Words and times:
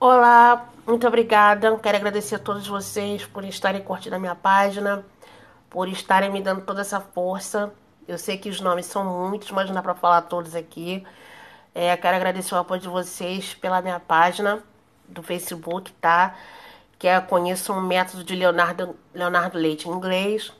Olá, 0.00 0.70
muito 0.86 1.08
obrigada. 1.08 1.76
Quero 1.76 1.96
agradecer 1.96 2.36
a 2.36 2.38
todos 2.38 2.68
vocês 2.68 3.26
por 3.26 3.44
estarem 3.44 3.82
curtindo 3.82 4.14
a 4.14 4.18
minha 4.20 4.34
página, 4.36 5.04
por 5.68 5.88
estarem 5.88 6.30
me 6.30 6.40
dando 6.40 6.60
toda 6.60 6.82
essa 6.82 7.00
força. 7.00 7.74
Eu 8.06 8.16
sei 8.16 8.38
que 8.38 8.48
os 8.48 8.60
nomes 8.60 8.86
são 8.86 9.04
muitos, 9.04 9.50
mas 9.50 9.66
não 9.66 9.74
dá 9.74 9.82
para 9.82 9.96
falar 9.96 10.22
todos 10.22 10.54
aqui. 10.54 11.04
É, 11.74 11.96
quero 11.96 12.16
agradecer 12.16 12.54
o 12.54 12.58
apoio 12.58 12.80
de 12.80 12.86
vocês 12.86 13.54
pela 13.54 13.82
minha 13.82 13.98
página 13.98 14.62
do 15.08 15.20
Facebook, 15.20 15.90
tá? 15.94 16.36
Que 16.96 17.08
é 17.08 17.20
Conheço 17.20 17.72
um 17.72 17.80
Método 17.80 18.22
de 18.22 18.36
Leonardo, 18.36 18.94
Leonardo 19.12 19.58
Leite 19.58 19.88
em 19.88 19.92
inglês. 19.92 20.52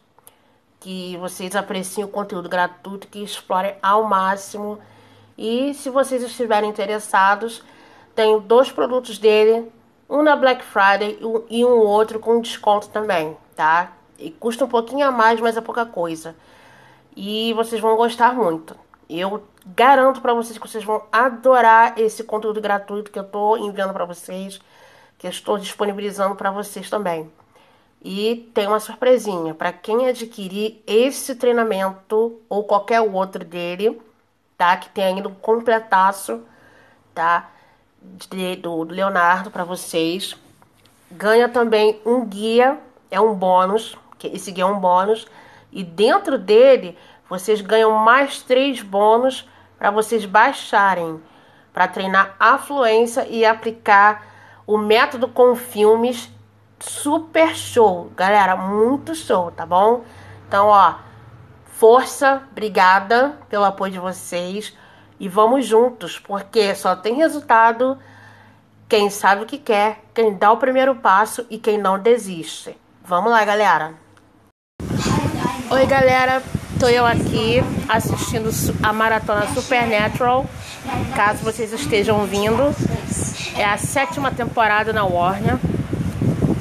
Que 0.80 1.16
vocês 1.18 1.54
apreciem 1.54 2.04
o 2.04 2.08
conteúdo 2.08 2.48
gratuito, 2.48 3.06
que 3.06 3.22
explorem 3.22 3.76
ao 3.80 4.02
máximo. 4.02 4.80
E 5.36 5.74
se 5.74 5.90
vocês 5.90 6.24
estiverem 6.24 6.68
interessados, 6.68 7.62
tenho 8.18 8.40
dois 8.40 8.72
produtos 8.72 9.16
dele, 9.16 9.70
um 10.10 10.24
na 10.24 10.34
Black 10.34 10.64
Friday 10.64 11.20
e 11.48 11.64
um 11.64 11.78
outro 11.78 12.18
com 12.18 12.40
desconto 12.40 12.88
também, 12.88 13.36
tá? 13.54 13.92
E 14.18 14.32
custa 14.32 14.64
um 14.64 14.68
pouquinho 14.68 15.06
a 15.06 15.12
mais, 15.12 15.38
mas 15.38 15.56
é 15.56 15.60
pouca 15.60 15.86
coisa. 15.86 16.34
E 17.14 17.52
vocês 17.52 17.80
vão 17.80 17.96
gostar 17.96 18.34
muito. 18.34 18.74
Eu 19.08 19.44
garanto 19.64 20.20
para 20.20 20.34
vocês 20.34 20.58
que 20.58 20.68
vocês 20.68 20.82
vão 20.82 21.04
adorar 21.12 21.96
esse 21.96 22.24
conteúdo 22.24 22.60
gratuito 22.60 23.12
que 23.12 23.20
eu 23.20 23.22
tô 23.22 23.56
enviando 23.56 23.92
para 23.92 24.04
vocês, 24.04 24.60
que 25.16 25.28
eu 25.28 25.30
estou 25.30 25.56
disponibilizando 25.56 26.34
para 26.34 26.50
vocês 26.50 26.90
também. 26.90 27.30
E 28.02 28.50
tem 28.52 28.66
uma 28.66 28.80
surpresinha 28.80 29.54
para 29.54 29.72
quem 29.72 30.08
adquirir 30.08 30.82
esse 30.88 31.36
treinamento 31.36 32.40
ou 32.48 32.64
qualquer 32.64 33.00
outro 33.00 33.44
dele, 33.44 34.02
tá? 34.56 34.76
Que 34.76 34.88
tem 34.88 35.04
ainda 35.04 35.28
um 35.28 35.34
completaço, 35.34 36.42
tá? 37.14 37.52
De, 38.02 38.56
do 38.56 38.82
Leonardo 38.84 39.50
para 39.50 39.64
vocês. 39.64 40.36
Ganha 41.10 41.48
também 41.48 42.00
um 42.04 42.24
guia, 42.24 42.78
é 43.10 43.20
um 43.20 43.34
bônus, 43.34 43.96
que 44.18 44.28
esse 44.28 44.50
guia 44.52 44.64
é 44.64 44.66
um 44.66 44.78
bônus. 44.78 45.26
E 45.72 45.82
dentro 45.82 46.38
dele, 46.38 46.96
vocês 47.28 47.60
ganham 47.60 47.92
mais 47.92 48.42
três 48.42 48.82
bônus 48.82 49.48
para 49.78 49.90
vocês 49.90 50.24
baixarem, 50.24 51.22
para 51.72 51.86
treinar 51.86 52.34
a 52.38 52.58
fluência 52.58 53.26
e 53.28 53.44
aplicar 53.44 54.26
o 54.66 54.76
método 54.76 55.28
com 55.28 55.54
filmes 55.54 56.30
super 56.80 57.54
show. 57.54 58.10
Galera, 58.16 58.56
muito 58.56 59.14
show, 59.14 59.50
tá 59.50 59.64
bom? 59.64 60.04
Então, 60.46 60.66
ó, 60.66 60.94
força, 61.66 62.42
obrigada 62.50 63.38
pelo 63.48 63.64
apoio 63.64 63.92
de 63.92 63.98
vocês. 63.98 64.76
E 65.20 65.28
vamos 65.28 65.66
juntos, 65.66 66.18
porque 66.18 66.74
só 66.74 66.94
tem 66.94 67.14
resultado 67.16 67.98
quem 68.88 69.10
sabe 69.10 69.42
o 69.42 69.46
que 69.46 69.58
quer, 69.58 70.00
quem 70.14 70.34
dá 70.34 70.50
o 70.52 70.56
primeiro 70.56 70.94
passo 70.94 71.44
e 71.50 71.58
quem 71.58 71.76
não 71.76 71.98
desiste. 71.98 72.76
Vamos 73.04 73.30
lá, 73.30 73.44
galera. 73.44 73.94
Oi, 75.70 75.86
galera. 75.86 76.42
Tô 76.78 76.86
eu 76.86 77.04
aqui 77.04 77.60
assistindo 77.88 78.50
a 78.82 78.92
maratona 78.92 79.46
Supernatural. 79.48 80.46
Caso 81.16 81.42
vocês 81.42 81.72
estejam 81.72 82.24
vindo, 82.24 82.74
é 83.56 83.64
a 83.64 83.76
sétima 83.76 84.30
temporada 84.30 84.92
na 84.92 85.04
Warner. 85.04 85.58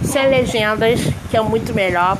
Sem 0.04 0.28
legendas, 0.28 1.00
que 1.30 1.38
é 1.38 1.42
muito 1.42 1.74
melhor. 1.74 2.18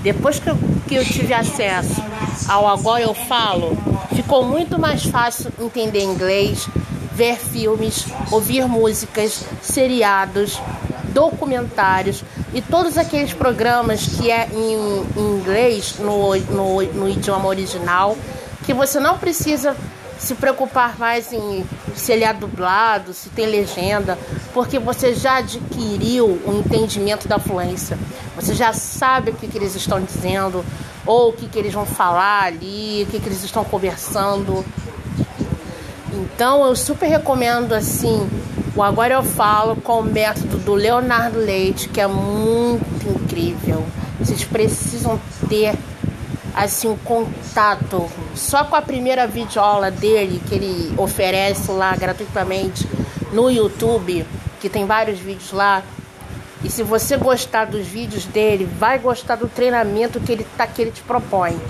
Depois 0.00 0.38
que 0.38 0.48
eu, 0.48 0.56
que 0.86 0.94
eu 0.94 1.04
tive 1.04 1.34
acesso 1.34 2.00
ao 2.48 2.68
Agora 2.68 3.02
Eu 3.02 3.14
Falo, 3.14 3.76
ficou 4.14 4.44
muito 4.44 4.78
mais 4.78 5.04
fácil 5.04 5.52
entender 5.60 6.02
inglês, 6.02 6.68
ver 7.12 7.36
filmes, 7.36 8.06
ouvir 8.30 8.66
músicas, 8.66 9.44
seriados, 9.62 10.60
documentários 11.12 12.24
e 12.52 12.60
todos 12.60 12.98
aqueles 12.98 13.32
programas 13.32 14.06
que 14.06 14.30
é 14.30 14.48
em, 14.52 14.74
em 15.16 15.36
inglês, 15.36 15.96
no, 15.98 16.34
no, 16.36 16.82
no 16.82 17.08
idioma 17.08 17.48
original, 17.48 18.16
que 18.64 18.72
você 18.72 18.98
não 18.98 19.18
precisa 19.18 19.76
se 20.18 20.34
preocupar 20.34 20.98
mais 20.98 21.32
em 21.32 21.64
se 21.94 22.12
ele 22.12 22.24
é 22.24 22.32
dublado, 22.32 23.12
se 23.12 23.28
tem 23.30 23.46
legenda, 23.46 24.18
porque 24.52 24.78
você 24.78 25.14
já 25.14 25.36
adquiriu 25.38 26.26
o 26.26 26.50
um 26.50 26.58
entendimento 26.60 27.28
da 27.28 27.38
fluência. 27.38 27.98
Você 28.36 28.54
já 28.54 28.72
sabe 28.72 29.30
o 29.30 29.34
que, 29.34 29.46
que 29.46 29.58
eles 29.58 29.74
estão 29.74 30.00
dizendo, 30.00 30.64
ou 31.06 31.30
o 31.30 31.32
que, 31.32 31.48
que 31.48 31.58
eles 31.58 31.72
vão 31.72 31.86
falar 31.86 32.44
ali, 32.44 33.04
o 33.04 33.06
que, 33.10 33.20
que 33.20 33.28
eles 33.28 33.44
estão 33.44 33.64
conversando. 33.64 34.64
Então 36.12 36.64
eu 36.64 36.74
super 36.74 37.06
recomendo 37.06 37.72
assim 37.72 38.28
o 38.76 38.82
Agora 38.82 39.14
Eu 39.14 39.22
Falo 39.22 39.76
com 39.76 40.00
o 40.00 40.02
método 40.02 40.58
do 40.58 40.74
Leonardo 40.74 41.38
Leite, 41.38 41.88
que 41.88 42.00
é 42.00 42.08
muito 42.08 43.08
incrível. 43.08 43.84
Vocês 44.18 44.44
precisam 44.44 45.20
ter 45.48 45.74
assim 46.54 46.88
um 46.88 46.96
contato 46.96 48.08
só 48.34 48.64
com 48.64 48.76
a 48.76 48.82
primeira 48.82 49.26
videoaula 49.26 49.90
dele 49.90 50.40
que 50.48 50.54
ele 50.54 50.94
oferece 50.96 51.70
lá 51.72 51.96
gratuitamente 51.96 52.88
no 53.32 53.50
YouTube, 53.50 54.24
que 54.60 54.68
tem 54.68 54.86
vários 54.86 55.18
vídeos 55.18 55.50
lá. 55.50 55.82
E 56.62 56.70
se 56.70 56.82
você 56.82 57.16
gostar 57.16 57.66
dos 57.66 57.86
vídeos 57.86 58.24
dele, 58.24 58.64
vai 58.64 58.98
gostar 58.98 59.36
do 59.36 59.48
treinamento 59.48 60.20
que 60.20 60.32
ele 60.32 60.46
tá 60.56 60.66
que 60.66 60.80
ele 60.80 60.92
te 60.92 61.02
propõe. 61.02 61.60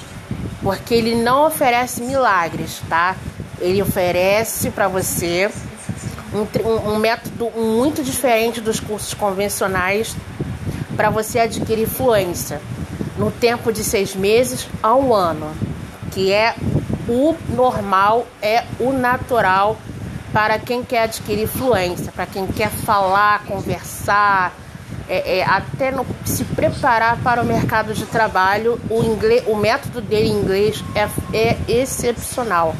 Porque 0.62 0.94
ele 0.94 1.16
não 1.16 1.46
oferece 1.46 2.02
milagres, 2.02 2.80
tá? 2.88 3.16
Ele 3.60 3.82
oferece 3.82 4.70
para 4.70 4.86
você 4.86 5.50
um, 6.32 6.90
um, 6.90 6.98
método 6.98 7.50
muito 7.56 8.02
diferente 8.02 8.60
dos 8.60 8.78
cursos 8.78 9.14
convencionais 9.14 10.14
para 10.96 11.10
você 11.10 11.40
adquirir 11.40 11.86
fluência 11.86 12.60
no 13.16 13.30
tempo 13.30 13.72
de 13.72 13.84
seis 13.84 14.14
meses 14.14 14.68
a 14.82 14.94
um 14.94 15.14
ano, 15.14 15.52
que 16.10 16.32
é 16.32 16.54
o 17.08 17.36
normal, 17.50 18.26
é 18.42 18.64
o 18.78 18.92
natural 18.92 19.76
para 20.32 20.58
quem 20.58 20.82
quer 20.82 21.02
adquirir 21.02 21.46
fluência, 21.46 22.10
para 22.10 22.26
quem 22.26 22.46
quer 22.46 22.70
falar, 22.70 23.44
conversar, 23.44 24.52
é, 25.08 25.38
é, 25.38 25.44
até 25.44 25.90
no, 25.90 26.04
se 26.24 26.44
preparar 26.44 27.18
para 27.18 27.42
o 27.42 27.44
mercado 27.44 27.94
de 27.94 28.06
trabalho, 28.06 28.80
o, 28.90 29.02
inglês, 29.02 29.44
o 29.46 29.54
método 29.54 30.00
dele 30.00 30.28
em 30.28 30.32
inglês 30.32 30.82
é, 30.94 31.08
é 31.36 31.56
excepcional, 31.68 32.74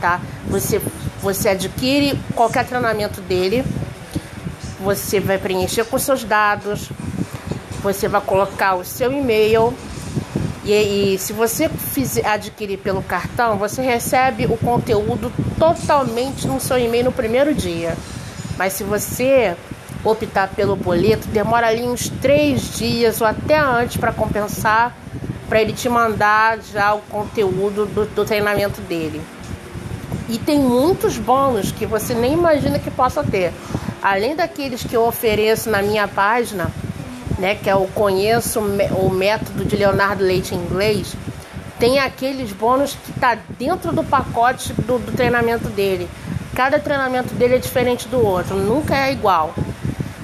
tá? 0.00 0.20
Você, 0.48 0.80
você 1.20 1.48
adquire 1.48 2.18
qualquer 2.34 2.66
treinamento 2.66 3.20
dele, 3.22 3.64
você 4.78 5.18
vai 5.18 5.38
preencher 5.38 5.84
com 5.84 5.98
seus 5.98 6.22
dados, 6.22 6.90
você 7.84 8.08
vai 8.08 8.20
colocar 8.22 8.76
o 8.76 8.84
seu 8.84 9.12
e-mail 9.12 9.74
e, 10.64 10.72
e, 11.14 11.18
se 11.18 11.34
você 11.34 11.68
fizer, 11.68 12.26
adquirir 12.26 12.78
pelo 12.78 13.02
cartão, 13.02 13.58
você 13.58 13.82
recebe 13.82 14.46
o 14.46 14.56
conteúdo 14.56 15.30
totalmente 15.58 16.48
no 16.48 16.58
seu 16.58 16.78
e-mail 16.78 17.04
no 17.04 17.12
primeiro 17.12 17.54
dia. 17.54 17.94
Mas 18.56 18.72
se 18.72 18.82
você 18.82 19.54
optar 20.02 20.48
pelo 20.48 20.74
boleto, 20.74 21.28
demora 21.28 21.66
ali 21.66 21.82
uns 21.82 22.08
três 22.08 22.74
dias 22.74 23.20
ou 23.20 23.26
até 23.26 23.58
antes 23.58 23.98
para 23.98 24.12
compensar, 24.12 24.96
para 25.46 25.60
ele 25.60 25.74
te 25.74 25.88
mandar 25.88 26.58
já 26.72 26.94
o 26.94 27.00
conteúdo 27.02 27.84
do, 27.84 28.06
do 28.06 28.24
treinamento 28.24 28.80
dele. 28.80 29.20
E 30.30 30.38
tem 30.38 30.58
muitos 30.58 31.18
bônus 31.18 31.70
que 31.70 31.84
você 31.84 32.14
nem 32.14 32.32
imagina 32.32 32.78
que 32.78 32.90
possa 32.90 33.22
ter. 33.22 33.52
Além 34.02 34.34
daqueles 34.34 34.82
que 34.82 34.96
eu 34.96 35.02
ofereço 35.02 35.68
na 35.68 35.82
minha 35.82 36.08
página, 36.08 36.70
né, 37.38 37.54
que 37.54 37.68
é 37.68 37.74
o 37.74 37.86
Conheço 37.88 38.60
o 38.60 39.10
Método 39.10 39.64
de 39.64 39.76
Leonardo 39.76 40.22
Leite 40.22 40.54
em 40.54 40.58
inglês, 40.58 41.14
tem 41.78 41.98
aqueles 41.98 42.52
bônus 42.52 42.96
que 43.04 43.10
está 43.10 43.36
dentro 43.58 43.92
do 43.92 44.04
pacote 44.04 44.72
do, 44.72 44.98
do, 44.98 45.12
treinamento 45.12 45.68
dele. 45.68 46.08
Cada 46.54 46.78
treinamento 46.78 47.34
dele 47.34 47.56
é 47.56 47.58
diferente 47.58 48.06
do 48.08 48.24
outro, 48.24 48.56
nunca 48.56 48.96
é 48.96 49.12
igual. 49.12 49.54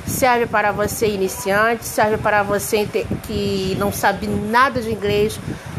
Serve 0.07 0.47
para 0.47 0.73
você 0.73 1.09
iniciante, 1.09 1.85
serve 1.85 2.17
para 2.17 2.43
você 2.43 2.89
que 3.25 3.77
não 3.79 3.93
sabe 3.93 4.27
nada 4.27 4.81
de 4.81 4.91
inglês, 4.91 5.39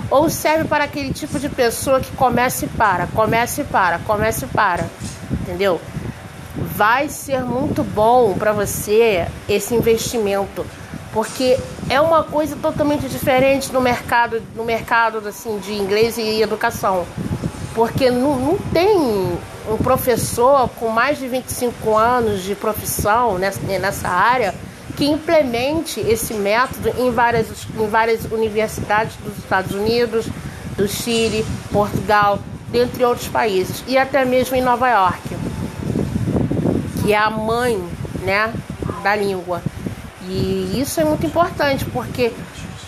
ou 0.10 0.30
serve 0.30 0.66
para 0.66 0.84
aquele 0.84 1.13
tipo 1.13 1.39
de 1.39 1.48
pessoa 1.48 2.01
que 2.01 2.12
começa 2.12 2.66
e 2.66 2.68
para, 2.68 3.07
começa 3.07 3.62
e 3.62 3.63
para, 3.63 4.00
começa 4.00 4.45
e 4.45 4.48
para, 4.50 4.86
entendeu? 5.31 5.80
Vai 6.75 7.07
ser 7.07 7.42
muito 7.44 7.81
bom 7.81 8.34
para 8.34 8.51
você 8.51 9.25
esse 9.48 9.74
investimento 9.74 10.66
porque 11.13 11.58
é 11.90 12.00
uma 12.00 12.24
coisa 12.24 12.56
totalmente 12.56 13.08
diferente 13.08 13.72
no 13.72 13.81
mercado, 13.81 14.42
no 14.56 14.63
mercado 14.63 15.28
assim 15.28 15.60
de 15.60 15.74
inglês 15.74 16.18
e 16.18 16.42
educação, 16.42 17.06
porque 17.74 18.10
não, 18.10 18.40
não 18.40 18.58
tem 18.58 18.98
um 19.69 19.78
professor 19.78 20.69
com 20.80 20.88
mais 20.90 21.18
de 21.19 21.28
25 21.28 21.96
anos 21.96 22.44
de 22.44 22.56
profissão 22.56 23.38
nessa, 23.38 23.62
nessa 23.62 24.08
área 24.08 24.54
que 24.96 25.06
implemente 25.06 26.00
esse 26.00 26.34
método 26.34 26.90
em 26.98 27.12
várias, 27.12 27.48
em 27.78 27.88
várias 27.88 28.25
universidades 28.25 29.16
dos 29.18 29.38
Estados 29.38 29.74
Unidos, 29.74 30.25
do 30.78 30.88
Chile, 30.88 31.46
Portugal, 31.72 32.40
dentre 32.69 33.04
outros 33.04 33.28
países, 33.28 33.84
e 33.88 33.98
até 33.98 34.24
mesmo 34.24 34.56
em 34.56 34.62
Nova 34.62 34.90
York, 34.90 35.22
que 37.02 37.13
é 37.13 37.18
a 37.18 37.30
mãe 37.30 37.81
né, 38.22 38.54
da 39.04 39.16
língua. 39.16 39.62
E 40.28 40.80
isso 40.80 41.00
é 41.02 41.04
muito 41.04 41.26
importante, 41.26 41.86
porque 41.86 42.32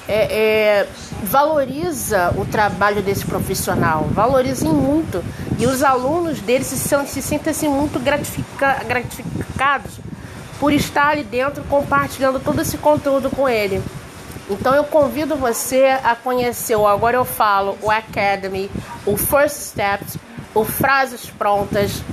é, 0.08 0.84
é, 0.84 0.88
valoriza 1.24 2.34
o 2.38 2.46
trabalho 2.46 3.02
desse 3.02 3.26
profissional, 3.26 4.08
valoriza 4.12 4.66
muito. 4.70 5.24
E 5.58 5.66
os 5.66 5.84
alunos 5.84 6.40
dele 6.42 6.64
se, 6.64 6.78
se 6.78 7.22
sentem 7.22 7.52
assim, 7.52 7.68
muito 7.68 8.00
gratifica, 8.00 8.84
gratificados 8.86 10.00
por 10.60 10.72
estar 10.72 11.10
ali 11.10 11.24
dentro 11.24 11.64
compartilhando 11.66 12.40
todo 12.40 12.62
esse 12.62 12.78
conteúdo 12.78 13.30
com 13.30 13.48
ele. 13.50 13.82
Então 14.50 14.76
eu 14.76 14.84
convido 14.84 15.36
você 15.36 15.98
a 16.04 16.16
conhecer 16.16 16.76
o 16.76 16.86
Agora 16.86 17.18
Eu 17.18 17.26
Falo, 17.26 17.78
o 17.82 17.90
Academy, 17.90 18.70
o 19.06 19.16
First 19.16 19.56
Steps, 19.56 20.18
o 20.54 20.66
Frases 20.66 21.30
Prontas, 21.30 22.04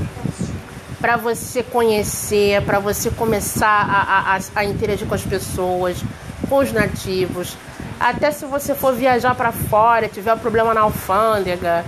para 1.00 1.16
você 1.16 1.62
conhecer, 1.62 2.62
para 2.62 2.78
você 2.78 3.10
começar 3.10 3.66
a, 3.66 4.36
a, 4.36 4.40
a, 4.54 4.64
interagir 4.64 5.08
com 5.08 5.14
as 5.14 5.22
pessoas, 5.22 6.02
com 6.48 6.58
os 6.58 6.72
nativos. 6.72 7.56
Até 7.98 8.30
se 8.30 8.44
você 8.44 8.74
for 8.74 8.94
viajar 8.94 9.34
para 9.34 9.50
fora, 9.50 10.08
tiver 10.08 10.34
um 10.34 10.38
problema 10.38 10.74
na 10.74 10.82
alfândega, 10.82 11.84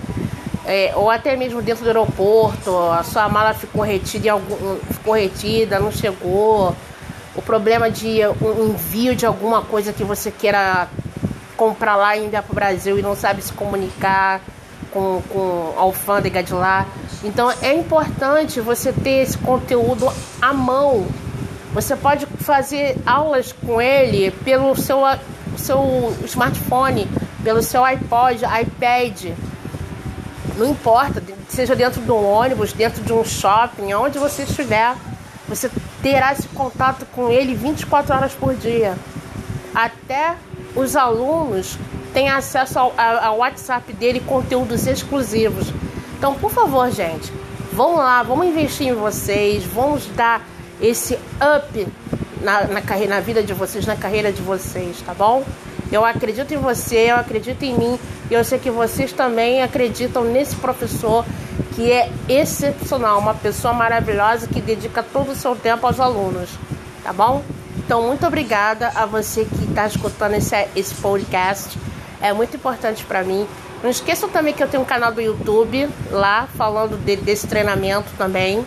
é, 0.65 0.93
ou 0.95 1.11
até 1.11 1.37
mesmo 1.37 1.61
dentro 1.61 1.85
do 1.85 1.89
aeroporto, 1.89 2.77
a 2.91 3.03
sua 3.03 3.29
mala 3.29 3.53
ficou 3.53 3.83
retida, 3.83 4.33
algum, 4.33 4.77
ficou 4.91 5.15
retida, 5.15 5.79
não 5.79 5.91
chegou 5.91 6.75
o 7.35 7.43
problema 7.43 7.91
de 7.91 8.21
um 8.41 8.71
envio 8.71 9.17
de 9.17 9.27
alguma 9.27 9.63
coisa 9.63 9.93
que 9.93 10.05
você 10.05 10.31
queira 10.31 10.89
comprar 11.57 11.97
lá 11.97 12.17
e 12.17 12.27
enviar 12.27 12.43
para 12.43 12.53
o 12.53 12.55
Brasil 12.55 12.99
e 12.99 13.03
não 13.03 13.17
sabe 13.17 13.43
se 13.43 13.53
comunicar 13.53 14.41
com, 14.93 15.23
com 15.29 15.75
a 15.77 15.81
alfândega 15.81 16.43
de 16.43 16.53
lá. 16.53 16.87
Então 17.25 17.53
é 17.63 17.75
importante 17.75 18.61
você 18.61 18.93
ter 18.93 19.23
esse 19.23 19.39
conteúdo 19.39 20.13
à 20.41 20.53
mão. 20.53 21.07
Você 21.73 21.97
pode 21.97 22.27
fazer 22.27 22.97
aulas 23.07 23.53
com 23.53 23.81
ele 23.81 24.31
pelo 24.31 24.77
seu, 24.77 25.01
seu 25.57 26.15
smartphone, 26.25 27.09
pelo 27.43 27.63
seu 27.63 27.85
iPod, 27.85 28.43
iPad. 28.45 29.33
Não 30.59 30.71
importa, 30.71 31.23
seja 31.49 31.75
dentro 31.75 32.03
de 32.03 32.11
um 32.11 32.25
ônibus, 32.25 32.73
dentro 32.73 33.03
de 33.03 33.13
um 33.13 33.25
shopping, 33.25 33.95
onde 33.95 34.19
você 34.19 34.43
estiver. 34.43 34.95
Você 35.49 35.71
terá 36.03 36.33
esse 36.33 36.49
contato 36.49 37.07
com 37.15 37.31
ele 37.31 37.55
24 37.55 38.15
horas 38.15 38.33
por 38.33 38.55
dia. 38.55 38.97
Até 39.75 40.35
os 40.77 40.95
alunos 40.95 41.79
têm 42.13 42.31
acesso 42.31 42.79
ao, 42.79 42.93
ao 42.97 43.39
WhatsApp 43.39 43.93
dele 43.93 44.21
conteúdos 44.21 44.87
exclusivos. 44.87 45.73
Então, 46.17 46.35
por 46.35 46.51
favor, 46.51 46.91
gente, 46.91 47.33
vamos 47.73 47.99
lá, 47.99 48.23
vamos 48.23 48.47
investir 48.47 48.89
em 48.89 48.95
vocês, 48.95 49.65
vamos 49.65 50.07
dar 50.15 50.47
esse 50.81 51.15
up 51.15 51.89
na, 52.41 52.65
na, 52.65 52.83
carreira, 52.83 53.15
na 53.15 53.21
vida 53.21 53.43
de 53.43 53.53
vocês, 53.53 53.87
na 53.87 53.97
carreira 53.97 54.33
de 54.33 54.43
vocês, 54.43 55.01
tá 55.03 55.15
bom? 55.15 55.45
Eu 55.91 56.05
acredito 56.05 56.53
em 56.53 56.57
você, 56.57 57.11
eu 57.11 57.17
acredito 57.17 57.63
em 57.63 57.77
mim 57.77 57.99
e 58.31 58.35
eu 58.35 58.45
sei 58.45 58.59
que 58.59 58.71
vocês 58.71 59.13
também 59.13 59.63
acreditam 59.63 60.25
nesse 60.25 60.57
professor 60.57 61.25
que 61.75 61.91
é 61.91 62.11
excepcional, 62.29 63.19
uma 63.19 63.35
pessoa 63.35 63.73
maravilhosa 63.73 64.47
que 64.47 64.61
dedica 64.61 65.03
todo 65.03 65.33
o 65.33 65.35
seu 65.35 65.57
tempo 65.57 65.87
aos 65.87 66.01
alunos, 66.01 66.51
tá 67.03 67.13
bom? 67.13 67.43
Então, 67.79 68.07
muito 68.07 68.27
obrigada 68.27 68.89
a 68.95 69.07
você 69.07 69.45
que 69.45 69.65
está 69.65 69.87
escutando 69.87 70.35
esse, 70.35 70.69
esse 70.77 70.95
podcast, 70.95 71.79
é 72.23 72.33
muito 72.33 72.57
importante 72.57 73.05
para 73.05 73.23
mim. 73.23 73.47
Não 73.83 73.91
esqueçam 73.91 74.29
também 74.29 74.55
que 74.55 74.63
eu 74.63 74.69
tenho 74.69 74.83
um 74.83 74.87
canal 74.87 75.13
do 75.13 75.21
YouTube 75.21 75.89
lá 76.11 76.47
falando 76.57 76.97
de, 76.97 77.17
desse 77.17 77.49
treinamento 77.49 78.09
também, 78.17 78.65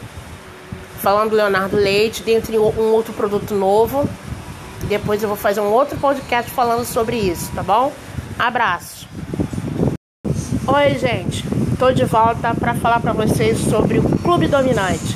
falando 1.01 1.29
do 1.29 1.35
Leonardo 1.37 1.77
Leite, 1.77 2.21
dentre 2.21 2.59
um 2.59 2.91
outro 2.91 3.13
produto 3.13 3.55
novo. 3.55 4.07
Depois 4.89 5.23
eu 5.23 5.29
vou 5.29 5.37
fazer 5.37 5.61
um 5.61 5.71
outro 5.71 5.97
podcast 5.97 6.51
falando 6.51 6.85
sobre 6.85 7.15
isso, 7.15 7.49
tá 7.55 7.63
bom? 7.63 7.93
Abraço. 8.37 9.07
Oi, 10.67 10.97
gente. 10.99 11.45
Tô 11.79 11.91
de 11.91 12.03
volta 12.05 12.53
para 12.53 12.73
falar 12.75 12.99
para 12.99 13.13
vocês 13.13 13.57
sobre 13.57 13.99
o 13.99 14.03
Clube 14.19 14.47
Dominante. 14.47 15.15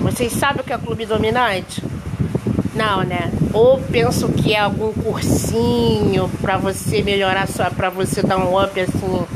Vocês 0.00 0.32
sabem 0.32 0.62
o 0.62 0.64
que 0.64 0.72
é 0.72 0.76
o 0.76 0.78
Clube 0.78 1.04
Dominante? 1.04 1.82
Não, 2.74 3.02
né? 3.02 3.30
Ou 3.52 3.78
penso 3.78 4.28
que 4.28 4.54
é 4.54 4.60
algum 4.60 4.92
cursinho 4.92 6.28
para 6.40 6.56
você 6.56 7.02
melhorar 7.02 7.46
sua, 7.46 7.70
para 7.70 7.90
você 7.90 8.22
dar 8.22 8.38
um 8.38 8.62
up 8.62 8.80
assim 8.80 9.26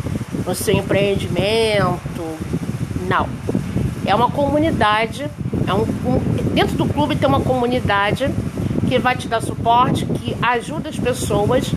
no 0.47 0.55
seu 0.55 0.75
empreendimento. 0.75 2.25
Não. 3.09 3.29
É 4.07 4.15
uma 4.15 4.31
comunidade, 4.31 5.29
é 5.67 5.75
um, 5.75 5.83
um 5.83 6.37
dentro 6.55 6.77
do 6.77 6.87
clube 6.87 7.17
tem 7.17 7.29
uma 7.29 7.41
comunidade 7.41 8.31
que 8.89 8.99
vai 8.99 9.17
te 9.17 9.29
dar 9.29 9.43
suporte, 9.43 10.07
que 10.07 10.37
ajuda 10.41 10.89
as 10.89 10.97
pessoas 10.97 11.73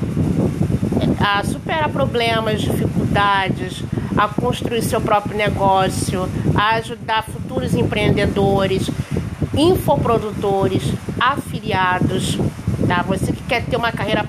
a 1.19 1.43
superar 1.43 1.89
problemas, 1.89 2.61
dificuldades, 2.61 3.83
a 4.15 4.27
construir 4.27 4.81
seu 4.81 5.01
próprio 5.01 5.35
negócio, 5.35 6.29
a 6.55 6.75
ajudar 6.75 7.23
futuros 7.23 7.73
empreendedores, 7.73 8.89
infoprodutores, 9.55 10.83
afiliados, 11.19 12.37
tá? 12.87 13.03
Você 13.03 13.31
que 13.31 13.43
quer 13.43 13.63
ter 13.65 13.77
uma 13.77 13.91
carreira 13.91 14.25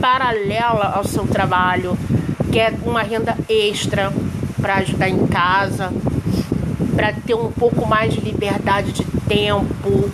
paralela 0.00 0.92
ao 0.94 1.04
seu 1.04 1.26
trabalho, 1.26 1.96
quer 2.50 2.74
uma 2.84 3.02
renda 3.02 3.36
extra 3.48 4.12
para 4.60 4.76
ajudar 4.76 5.08
em 5.08 5.26
casa, 5.26 5.92
para 6.94 7.12
ter 7.12 7.34
um 7.34 7.50
pouco 7.50 7.86
mais 7.86 8.12
de 8.12 8.20
liberdade 8.20 8.92
de 8.92 9.04
tempo, 9.28 10.10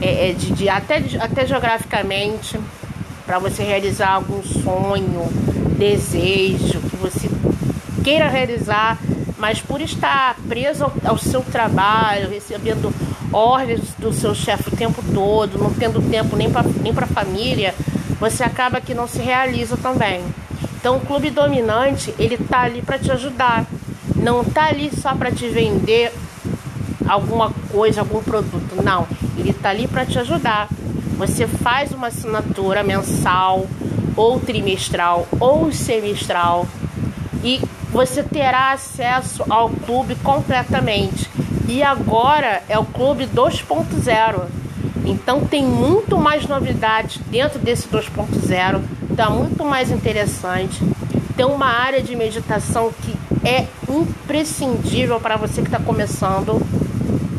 é, 0.00 0.30
é 0.30 0.32
de, 0.32 0.52
de, 0.52 0.68
até, 0.68 1.02
até 1.18 1.46
geograficamente, 1.46 2.58
para 3.26 3.38
você 3.38 3.62
realizar 3.62 4.14
algum 4.14 4.42
sonho, 4.42 5.28
desejo 5.76 6.80
que 6.80 6.96
você 6.96 7.28
queira 8.02 8.28
realizar, 8.28 8.98
mas 9.40 9.60
por 9.60 9.80
estar 9.80 10.36
preso 10.46 10.84
ao, 10.84 10.92
ao 11.04 11.18
seu 11.18 11.40
trabalho, 11.40 12.28
recebendo 12.28 12.92
ordens 13.32 13.80
do 13.98 14.12
seu 14.12 14.34
chefe 14.34 14.68
o 14.68 14.76
tempo 14.76 15.02
todo, 15.14 15.58
não 15.58 15.72
tendo 15.72 16.00
tempo 16.10 16.36
nem 16.36 16.50
para 16.50 16.62
nem 16.62 16.92
a 16.92 17.06
família, 17.06 17.74
você 18.20 18.44
acaba 18.44 18.80
que 18.80 18.94
não 18.94 19.08
se 19.08 19.18
realiza 19.18 19.76
também. 19.78 20.22
Então, 20.78 20.96
o 20.96 21.00
clube 21.00 21.30
dominante 21.30 22.14
ele 22.18 22.36
tá 22.36 22.60
ali 22.60 22.82
para 22.82 22.98
te 22.98 23.10
ajudar, 23.10 23.64
não 24.14 24.44
tá 24.44 24.66
ali 24.66 24.90
só 24.94 25.14
para 25.14 25.32
te 25.32 25.48
vender 25.48 26.12
alguma 27.08 27.50
coisa, 27.72 28.00
algum 28.00 28.22
produto, 28.22 28.82
não. 28.82 29.06
Ele 29.38 29.52
tá 29.52 29.70
ali 29.70 29.88
para 29.88 30.04
te 30.04 30.18
ajudar. 30.18 30.68
Você 31.16 31.46
faz 31.46 31.92
uma 31.92 32.08
assinatura 32.08 32.82
mensal, 32.82 33.66
ou 34.16 34.38
trimestral, 34.38 35.26
ou 35.38 35.72
semestral 35.72 36.66
e 37.42 37.60
você 38.00 38.22
terá 38.22 38.72
acesso 38.72 39.44
ao 39.50 39.68
clube 39.68 40.14
completamente. 40.14 41.28
E 41.68 41.82
agora 41.82 42.62
é 42.66 42.78
o 42.78 42.84
clube 42.84 43.26
2.0. 43.26 44.46
Então 45.04 45.44
tem 45.44 45.62
muito 45.62 46.16
mais 46.16 46.46
novidades 46.46 47.20
dentro 47.26 47.58
desse 47.58 47.86
2.0, 47.88 48.80
está 49.10 49.28
muito 49.28 49.62
mais 49.66 49.90
interessante. 49.90 50.82
Tem 51.36 51.44
uma 51.44 51.66
área 51.66 52.02
de 52.02 52.16
meditação 52.16 52.90
que 53.02 53.14
é 53.46 53.66
imprescindível 53.86 55.20
para 55.20 55.36
você 55.36 55.60
que 55.60 55.68
está 55.68 55.78
começando, 55.78 56.58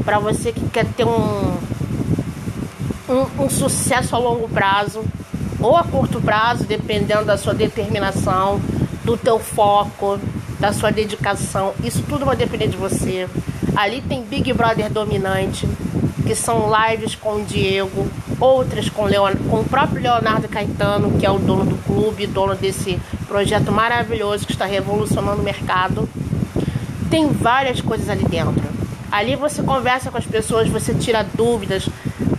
para 0.05 0.19
você 0.19 0.51
que 0.51 0.69
quer 0.69 0.85
ter 0.85 1.05
um, 1.05 1.57
um, 3.09 3.45
um 3.45 3.49
sucesso 3.49 4.15
a 4.15 4.19
longo 4.19 4.47
prazo 4.47 5.03
ou 5.59 5.75
a 5.75 5.83
curto 5.83 6.21
prazo, 6.21 6.65
dependendo 6.65 7.25
da 7.25 7.37
sua 7.37 7.53
determinação, 7.53 8.61
do 9.03 9.17
teu 9.17 9.39
foco, 9.39 10.19
da 10.61 10.71
sua 10.71 10.91
dedicação. 10.91 11.73
Isso 11.83 12.03
tudo 12.07 12.23
vai 12.23 12.35
depender 12.35 12.67
de 12.67 12.77
você. 12.77 13.27
Ali 13.75 13.99
tem 13.99 14.21
Big 14.23 14.53
Brother 14.53 14.91
dominante, 14.91 15.67
que 16.25 16.35
são 16.35 16.69
lives 16.71 17.15
com 17.15 17.37
o 17.37 17.43
Diego, 17.43 18.07
outras 18.39 18.87
com, 18.87 19.05
Leon, 19.05 19.33
com 19.49 19.61
o 19.61 19.65
próprio 19.65 20.01
Leonardo 20.01 20.47
Caetano, 20.47 21.17
que 21.17 21.25
é 21.25 21.31
o 21.31 21.39
dono 21.39 21.65
do 21.65 21.75
clube, 21.83 22.27
dono 22.27 22.53
desse 22.53 22.99
projeto 23.27 23.71
maravilhoso 23.71 24.45
que 24.45 24.51
está 24.51 24.65
revolucionando 24.65 25.41
o 25.41 25.43
mercado. 25.43 26.07
Tem 27.09 27.27
várias 27.27 27.81
coisas 27.81 28.07
ali 28.07 28.23
dentro. 28.23 28.61
Ali 29.11 29.35
você 29.35 29.63
conversa 29.63 30.11
com 30.11 30.17
as 30.17 30.25
pessoas, 30.25 30.69
você 30.69 30.93
tira 30.93 31.25
dúvidas, 31.35 31.89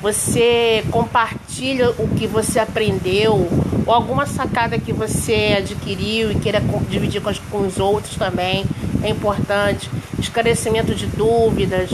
você 0.00 0.84
compartilha 0.90 1.90
o 1.90 2.08
que 2.16 2.26
você 2.26 2.60
aprendeu, 2.60 3.48
ou 3.86 3.92
alguma 3.92 4.26
sacada 4.26 4.78
que 4.78 4.92
você 4.92 5.56
adquiriu 5.58 6.30
e 6.30 6.34
queira 6.36 6.62
dividir 6.88 7.20
com, 7.20 7.32
com 7.50 7.66
os 7.66 7.78
outros 7.78 8.16
também 8.16 8.64
é 9.02 9.10
importante. 9.10 9.90
Esclarecimento 10.18 10.94
de 10.94 11.06
dúvidas, 11.06 11.90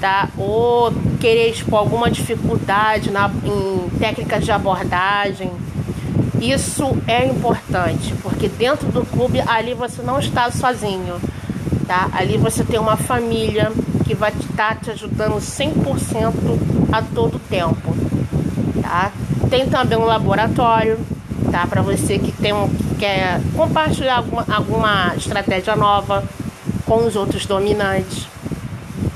tá? 0.00 0.28
Ou 0.36 0.92
querer 1.20 1.50
expor 1.50 1.80
alguma 1.80 2.10
dificuldade 2.10 3.10
na, 3.10 3.30
em 3.44 3.88
técnicas 3.98 4.44
de 4.44 4.52
abordagem. 4.52 5.50
Isso 6.40 6.84
é 7.06 7.26
importante, 7.26 8.14
porque 8.22 8.48
dentro 8.48 8.90
do 8.92 9.04
clube 9.04 9.42
ali 9.46 9.72
você 9.72 10.02
não 10.02 10.18
está 10.18 10.50
sozinho, 10.50 11.16
tá? 11.86 12.10
Ali 12.12 12.36
você 12.36 12.62
tem 12.62 12.78
uma 12.78 12.96
família 12.96 13.72
que 14.04 14.14
vai 14.14 14.30
estar 14.30 14.78
te 14.78 14.90
ajudando 14.90 15.36
100% 15.36 16.32
a 16.92 17.02
todo 17.02 17.38
tempo. 17.48 17.96
tá? 18.82 19.10
Tem 19.48 19.66
também 19.66 19.96
um 19.96 20.04
laboratório, 20.04 20.98
tá? 21.54 21.68
Para 21.68 21.82
você 21.82 22.18
que 22.18 22.32
tem 22.32 22.52
um, 22.52 22.68
que 22.68 22.96
quer 22.96 23.40
compartilhar 23.54 24.16
alguma, 24.16 24.44
alguma 24.52 25.14
estratégia 25.16 25.76
nova 25.76 26.24
com 26.84 27.06
os 27.06 27.14
outros 27.14 27.46
dominantes. 27.46 28.26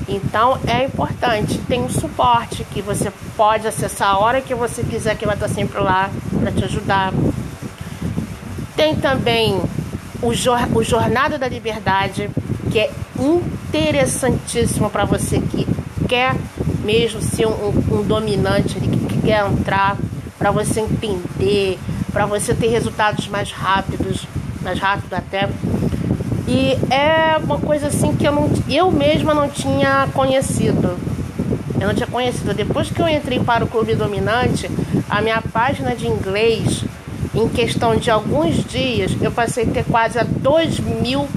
Então 0.07 0.57
é 0.65 0.85
importante, 0.85 1.57
tem 1.67 1.81
um 1.81 1.89
suporte 1.89 2.63
que 2.71 2.81
você 2.81 3.11
pode 3.35 3.67
acessar 3.67 4.11
a 4.11 4.19
hora 4.19 4.39
que 4.39 4.55
você 4.55 4.83
quiser, 4.83 5.17
que 5.17 5.25
vai 5.25 5.35
estar 5.35 5.49
sempre 5.49 5.81
lá 5.81 6.09
para 6.39 6.49
te 6.49 6.63
ajudar. 6.63 7.11
Tem 8.73 8.95
também 8.95 9.61
o, 10.21 10.29
o 10.29 10.83
Jornada 10.83 11.37
da 11.37 11.47
Liberdade, 11.49 12.29
que 12.71 12.79
é 12.79 12.89
interessantíssimo 13.19 14.89
para 14.89 15.03
você 15.03 15.41
que 15.41 15.67
quer 16.07 16.33
mesmo 16.85 17.21
ser 17.21 17.47
um, 17.47 17.67
um 17.91 18.01
dominante, 18.01 18.79
que 18.79 19.21
quer 19.23 19.45
entrar, 19.45 19.97
para 20.37 20.51
você 20.51 20.79
entender, 20.79 21.77
para 22.11 22.25
você 22.25 22.53
ter 22.53 22.67
resultados 22.67 23.27
mais 23.27 23.51
rápidos, 23.51 24.25
mais 24.61 24.79
rápido 24.79 25.13
até. 25.13 25.49
E 26.47 26.77
é 26.91 27.37
uma 27.37 27.59
coisa 27.59 27.87
assim 27.87 28.15
que 28.15 28.27
eu, 28.27 28.31
não, 28.31 28.49
eu 28.67 28.91
mesma 28.91 29.33
não 29.33 29.47
tinha 29.47 30.07
conhecido. 30.13 30.97
Eu 31.79 31.87
não 31.87 31.93
tinha 31.93 32.07
conhecido. 32.07 32.53
Depois 32.53 32.89
que 32.89 33.01
eu 33.01 33.07
entrei 33.07 33.39
para 33.39 33.63
o 33.63 33.67
Clube 33.67 33.95
Dominante, 33.95 34.69
a 35.09 35.21
minha 35.21 35.41
página 35.41 35.95
de 35.95 36.07
inglês, 36.07 36.83
em 37.33 37.47
questão 37.47 37.95
de 37.95 38.09
alguns 38.09 38.63
dias, 38.65 39.15
eu 39.21 39.31
passei 39.31 39.63
a 39.63 39.67
ter 39.67 39.85
quase 39.85 40.17
a 40.19 40.23
2 40.23 40.79
mil 40.79 41.27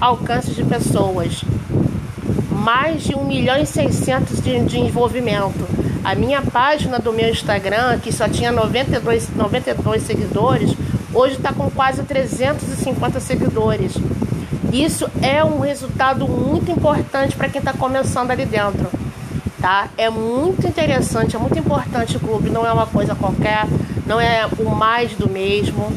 alcances 0.00 0.54
de 0.54 0.64
pessoas. 0.64 1.44
Mais 2.60 3.02
de 3.04 3.16
1 3.16 3.24
milhão 3.24 3.56
e 3.56 3.64
600 3.64 4.38
de, 4.42 4.60
de 4.60 4.78
envolvimento. 4.78 5.66
A 6.04 6.14
minha 6.14 6.42
página 6.42 6.98
do 6.98 7.10
meu 7.10 7.30
Instagram, 7.30 7.98
que 8.00 8.12
só 8.12 8.28
tinha 8.28 8.52
92, 8.52 9.30
92 9.34 10.02
seguidores, 10.02 10.74
hoje 11.14 11.36
está 11.36 11.54
com 11.54 11.70
quase 11.70 12.02
350 12.02 13.18
seguidores. 13.18 13.94
Isso 14.70 15.08
é 15.22 15.42
um 15.42 15.60
resultado 15.60 16.28
muito 16.28 16.70
importante 16.70 17.34
para 17.34 17.48
quem 17.48 17.60
está 17.60 17.72
começando 17.72 18.30
ali 18.30 18.44
dentro, 18.44 18.90
tá? 19.58 19.88
É 19.96 20.10
muito 20.10 20.66
interessante, 20.66 21.36
é 21.36 21.38
muito 21.38 21.58
importante 21.58 22.18
o 22.18 22.20
clube, 22.20 22.50
não 22.50 22.66
é 22.66 22.72
uma 22.72 22.86
coisa 22.86 23.14
qualquer, 23.14 23.66
não 24.06 24.20
é 24.20 24.46
o 24.58 24.68
mais 24.68 25.12
do 25.12 25.30
mesmo, 25.30 25.90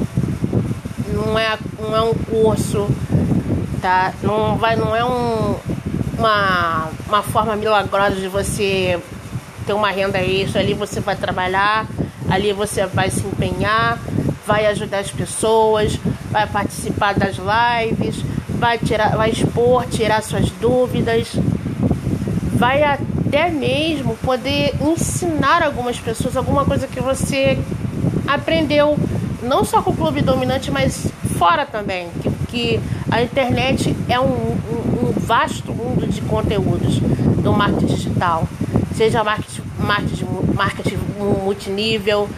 não 1.13 1.37
é, 1.37 1.57
não 1.77 1.93
é 1.93 2.01
um 2.01 2.13
curso, 2.13 2.87
tá? 3.81 4.13
Não 4.23 4.55
vai, 4.55 4.77
não 4.77 4.95
é 4.95 5.03
um, 5.03 5.55
uma, 6.17 6.89
uma 7.07 7.23
forma 7.23 7.55
milagrosa 7.55 8.15
de 8.15 8.27
você 8.27 8.99
ter 9.65 9.73
uma 9.73 9.91
renda 9.91 10.19
extra, 10.19 10.61
ali 10.61 10.73
você 10.73 10.99
vai 10.99 11.15
trabalhar, 11.15 11.87
ali 12.29 12.51
você 12.53 12.85
vai 12.85 13.09
se 13.09 13.25
empenhar, 13.25 13.97
vai 14.45 14.65
ajudar 14.67 14.99
as 14.99 15.11
pessoas, 15.11 15.97
vai 16.29 16.47
participar 16.47 17.13
das 17.13 17.37
lives, 17.37 18.23
vai 18.49 18.77
tirar, 18.77 19.15
vai 19.15 19.29
expor, 19.29 19.85
tirar 19.87 20.21
suas 20.21 20.49
dúvidas, 20.51 21.29
vai 22.53 22.83
até 22.83 23.49
mesmo 23.49 24.15
poder 24.17 24.73
ensinar 24.81 25.63
algumas 25.63 25.99
pessoas 25.99 26.37
alguma 26.37 26.65
coisa 26.65 26.87
que 26.87 27.01
você 27.01 27.57
aprendeu, 28.27 28.97
não 29.41 29.63
só 29.63 29.81
com 29.81 29.91
o 29.91 29.95
clube 29.95 30.21
dominante, 30.21 30.71
mas 30.71 31.07
fora 31.37 31.65
também, 31.65 32.09
que, 32.21 32.31
que 32.47 32.79
a 33.13 33.21
internet 33.21 33.95
é 34.09 34.19
um, 34.19 34.25
um, 34.25 35.07
um 35.07 35.13
vasto 35.15 35.71
mundo 35.71 36.07
de 36.07 36.19
conteúdos 36.21 36.99
do 37.43 37.53
marketing 37.53 37.85
digital 37.85 38.47
seja 38.95 39.23
marketing, 39.23 39.61
marketing, 39.77 40.25
marketing 40.53 40.97
multinível, 41.43 42.29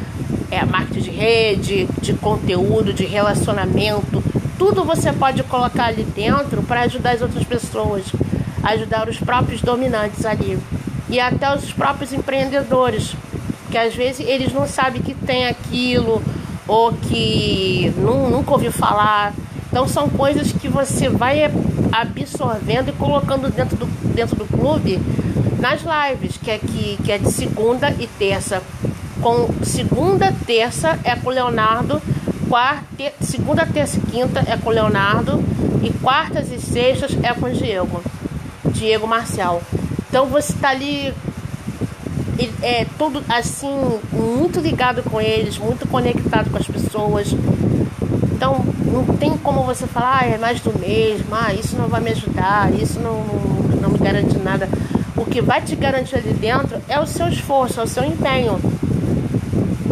é, 0.50 0.65
marketing 0.65 1.00
de 1.00 1.10
rede, 1.12 1.88
de 2.01 2.13
conteúdo, 2.13 2.94
de 2.94 3.05
relacionamento. 3.05 4.24
Tudo 4.58 4.84
você 4.84 5.12
pode 5.12 5.44
colocar 5.44 5.86
ali 5.86 6.03
dentro 6.03 6.62
para 6.63 6.82
ajudar 6.82 7.12
as 7.12 7.22
outras 7.22 7.44
pessoas, 7.44 8.05
ajudar 8.63 9.08
os 9.08 9.17
próprios 9.17 9.62
dominantes 9.62 10.25
ali 10.25 10.58
e 11.10 11.20
até 11.20 11.53
os 11.55 11.72
próprios 11.72 12.12
empreendedores, 12.12 13.15
que 13.70 13.77
às 13.77 13.94
vezes 13.96 14.25
eles 14.25 14.53
não 14.53 14.67
sabem 14.67 15.01
que 15.01 15.13
tem 15.13 15.48
aquilo 15.48 16.22
ou 16.67 16.94
que 16.94 17.94
nunca 17.98 18.51
ouviu 18.51 18.72
falar. 18.72 19.34
Então 19.75 19.89
são 19.89 20.08
coisas 20.08 20.53
que 20.53 20.70
você 20.70 21.10
vai 21.10 21.51
absorvendo 21.91 22.91
e 22.91 22.94
colocando 22.94 23.51
dentro 23.53 23.75
do, 23.75 23.86
dentro 24.15 24.34
do 24.34 24.46
clube 24.46 25.01
nas 25.60 25.82
lives, 25.82 26.38
que 26.38 26.50
é, 26.50 26.58
que, 26.58 26.98
que 27.03 27.12
é 27.12 27.17
de 27.17 27.29
segunda 27.29 27.94
e 28.00 28.08
terça. 28.08 28.63
Com 29.22 29.50
segunda, 29.65 30.34
terça 30.48 30.98
é 31.03 31.13
com 31.17 31.29
Leonardo, 31.29 32.01
quarta, 32.48 32.86
segunda, 33.20 33.65
terça 33.65 33.98
e 33.98 34.01
quinta 34.10 34.46
é 34.48 34.55
com 34.55 34.70
o 34.70 34.72
Leonardo 34.72 35.44
e 35.84 35.91
quartas 36.00 36.50
e 36.53 36.58
sextas 36.58 37.12
é 37.22 37.34
com 37.34 37.48
o 37.48 37.51
Diego, 37.51 38.01
Diego 38.72 39.05
Marcial. 39.05 39.62
Então 40.08 40.25
você 40.27 40.53
está 40.53 40.70
ali 40.70 41.13
é 42.62 42.86
tudo 42.98 43.22
assim 43.27 44.00
muito 44.13 44.62
ligado 44.62 45.03
com 45.03 45.20
eles, 45.20 45.58
muito 45.58 45.86
conectado 45.86 46.50
com 46.50 46.58
as 46.58 46.65
pessoas. 46.65 47.36
Então 48.34 48.63
não 48.86 49.05
tem 49.17 49.38
como 49.38 49.63
você 49.63 49.86
falar, 49.88 50.22
ah, 50.22 50.25
é 50.25 50.38
mais 50.38 50.60
do 50.60 50.77
mesmo, 50.77 51.27
ah, 51.31 51.53
isso 51.53 51.75
não 51.75 51.88
vai 51.88 52.01
me 52.01 52.12
ajudar, 52.12 52.74
isso 52.74 53.00
não, 53.00 53.24
não, 53.24 53.81
não 53.81 53.89
me 53.89 53.98
garante 53.98 54.38
nada. 54.38 54.69
O 55.15 55.25
que 55.25 55.41
vai 55.41 55.62
te 55.62 55.75
garantir 55.75 56.15
ali 56.15 56.34
dentro 56.34 56.81
é 56.88 57.00
o 57.00 57.05
seu 57.05 57.27
esforço, 57.27 57.79
é 57.79 57.84
o 57.84 57.88
seu 57.88 58.03
empenho. 58.03 58.60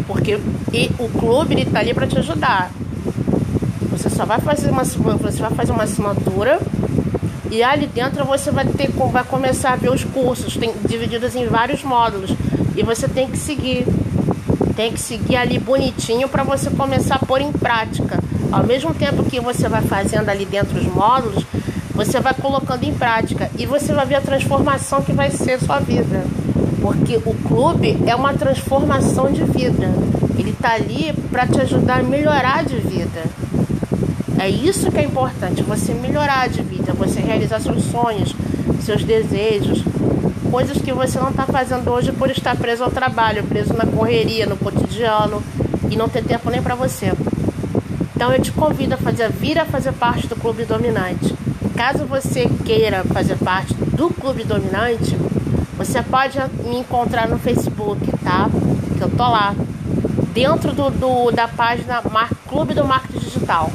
Porque 0.08 0.40
e 0.74 0.90
o 0.98 1.08
clube 1.08 1.62
está 1.62 1.80
ali 1.80 1.94
para 1.94 2.08
te 2.08 2.18
ajudar. 2.18 2.72
Você 3.92 4.10
só 4.10 4.26
vai 4.26 4.40
fazer 4.40 4.70
uma 4.70 4.84
você 4.84 5.42
vai 5.42 5.52
fazer 5.52 5.72
uma 5.72 5.84
assinatura 5.84 6.60
e 7.52 7.62
ali 7.62 7.86
dentro 7.86 8.26
você 8.26 8.50
vai 8.50 8.66
ter 8.66 8.90
vai 8.90 9.24
começar 9.24 9.74
a 9.74 9.76
ver 9.76 9.92
os 9.92 10.04
cursos, 10.04 10.58
tem 10.58 10.74
divididos 10.88 11.36
em 11.36 11.46
vários 11.46 11.84
módulos 11.84 12.32
e 12.76 12.82
você 12.82 13.08
tem 13.08 13.28
que 13.28 13.38
seguir. 13.38 13.86
Tem 14.76 14.92
que 14.92 15.00
seguir 15.00 15.36
ali 15.36 15.60
bonitinho 15.60 16.28
para 16.28 16.44
você 16.44 16.70
começar 16.70 17.16
a 17.16 17.26
pôr 17.26 17.42
em 17.42 17.52
prática. 17.52 18.20
Ao 18.52 18.64
mesmo 18.64 18.94
tempo 18.94 19.24
que 19.24 19.40
você 19.40 19.70
vai 19.70 19.82
fazendo 19.82 20.30
ali 20.30 20.46
dentro 20.46 20.78
os 20.78 20.86
módulos, 20.86 21.46
você 21.94 22.20
vai 22.20 22.34
colocando 22.34 22.84
em 22.84 22.94
prática 22.94 23.52
e 23.58 23.66
você 23.66 23.94
vai 23.94 24.06
ver 24.06 24.16
a 24.16 24.22
transformação 24.22 25.02
que 25.02 25.14
vai 25.14 25.30
ser 25.30 25.60
sua 25.60 25.80
vida. 25.80 26.24
Porque 26.82 27.18
o 27.18 27.34
clube 27.48 27.98
é 28.08 28.16
uma 28.16 28.34
transformação 28.34 29.32
de 29.32 29.44
vida. 29.44 29.92
Ele 30.38 30.50
está 30.50 30.74
ali 30.74 31.14
para 31.32 31.46
te 31.46 31.62
ajudar 31.62 32.00
a 32.00 32.04
melhorar 32.04 32.66
de 32.66 32.78
vida. 32.78 33.24
É 34.40 34.50
isso 34.50 34.92
que 34.92 34.98
é 34.98 35.04
importante, 35.04 35.64
você 35.64 35.94
melhorar 35.94 36.50
de 36.50 36.62
vida, 36.62 36.92
você 36.94 37.22
realizar 37.22 37.62
seus 37.62 37.84
sonhos, 37.86 38.36
seus 38.82 39.04
desejos, 39.04 39.84
coisas 40.54 40.78
que 40.78 40.94
você 40.94 41.20
não 41.20 41.32
está 41.32 41.48
fazendo 41.48 41.90
hoje 41.90 42.12
por 42.12 42.30
estar 42.30 42.56
preso 42.56 42.84
ao 42.84 42.92
trabalho, 42.92 43.44
preso 43.44 43.74
na 43.74 43.88
correria, 43.88 44.46
no 44.46 44.56
cotidiano 44.56 45.42
e 45.90 45.96
não 45.96 46.08
ter 46.08 46.24
tempo 46.24 46.48
nem 46.52 46.62
para 46.62 46.76
você. 46.76 47.12
Então 48.16 48.32
eu 48.32 48.40
te 48.40 48.52
convido 48.52 48.94
a 48.94 48.98
fazer, 48.98 49.32
vir 49.32 49.58
a 49.58 49.66
fazer 49.66 49.92
parte 49.94 50.28
do 50.28 50.36
Clube 50.36 50.64
Dominante. 50.64 51.36
Caso 51.76 52.06
você 52.06 52.48
queira 52.64 53.04
fazer 53.04 53.36
parte 53.38 53.74
do 53.74 54.12
Clube 54.12 54.44
Dominante, 54.44 55.18
você 55.76 56.04
pode 56.04 56.38
me 56.66 56.78
encontrar 56.78 57.28
no 57.28 57.40
Facebook, 57.40 58.00
tá? 58.24 58.48
Que 58.96 59.02
eu 59.02 59.10
tô 59.10 59.24
lá. 59.24 59.56
Dentro 60.36 60.72
do, 60.72 60.92
do 60.92 61.32
da 61.32 61.48
página 61.48 62.04
Mar 62.12 62.30
Clube 62.48 62.76
do 62.76 62.86
Marketing 62.86 63.26
Digital. 63.26 63.72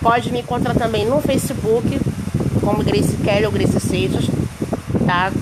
Pode 0.00 0.30
me 0.30 0.42
encontrar 0.42 0.74
também 0.74 1.04
no 1.04 1.20
Facebook, 1.20 2.00
como 2.60 2.84
Grace 2.84 3.16
Kelly 3.16 3.46
ou 3.46 3.50
Grace 3.50 3.80
Seixas, 3.80 4.26
tá? 5.04 5.32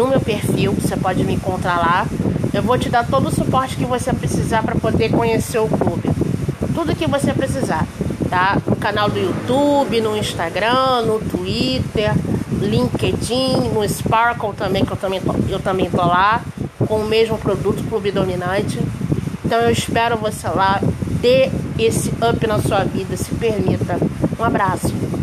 No 0.00 0.08
meu 0.08 0.18
perfil, 0.18 0.72
você 0.72 0.96
pode 0.96 1.22
me 1.24 1.34
encontrar 1.34 1.76
lá. 1.76 2.06
Eu 2.54 2.62
vou 2.62 2.78
te 2.78 2.88
dar 2.88 3.06
todo 3.06 3.28
o 3.28 3.30
suporte 3.30 3.76
que 3.76 3.84
você 3.84 4.14
precisar 4.14 4.62
para 4.62 4.74
poder 4.74 5.10
conhecer 5.10 5.58
o 5.58 5.68
clube. 5.68 6.08
Tudo 6.74 6.96
que 6.96 7.06
você 7.06 7.34
precisar 7.34 7.86
tá? 8.30 8.56
No 8.66 8.76
canal 8.76 9.10
do 9.10 9.18
YouTube, 9.18 10.00
no 10.00 10.16
Instagram, 10.16 11.02
no 11.02 11.18
Twitter, 11.18 12.14
LinkedIn, 12.62 13.72
no 13.74 13.86
Sparkle 13.86 14.54
também, 14.54 14.86
que 14.86 14.92
eu 14.92 14.96
também 14.96 15.20
tô, 15.20 15.34
eu 15.50 15.58
também 15.58 15.90
tô 15.90 15.98
lá, 15.98 16.40
com 16.78 17.00
o 17.00 17.06
mesmo 17.06 17.36
produto 17.36 17.86
Clube 17.86 18.10
Dominante. 18.10 18.78
Então 19.44 19.58
eu 19.58 19.70
espero 19.70 20.16
você 20.16 20.48
lá, 20.48 20.80
dê 21.20 21.50
esse 21.78 22.08
up 22.08 22.46
na 22.46 22.58
sua 22.58 22.84
vida, 22.84 23.16
se 23.18 23.34
permita. 23.34 23.98
Um 24.38 24.44
abraço. 24.44 25.20